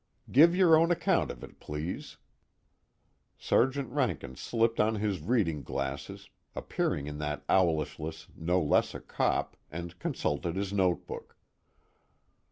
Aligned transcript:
"Give 0.31 0.55
your 0.55 0.75
own 0.77 0.89
account 0.89 1.29
of 1.29 1.43
it, 1.43 1.59
please." 1.59 2.17
Sergeant 3.37 3.91
Rankin 3.91 4.35
slipped 4.35 4.79
on 4.79 4.95
his 4.95 5.21
reading 5.21 5.61
glasses, 5.61 6.27
appearing 6.55 7.05
in 7.05 7.19
that 7.19 7.43
owlishness 7.47 8.25
no 8.35 8.59
less 8.59 8.95
a 8.95 8.99
cop, 8.99 9.55
and 9.69 9.99
consulted 9.99 10.55
his 10.55 10.73
notebook. 10.73 11.37